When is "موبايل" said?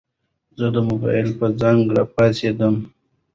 0.89-1.29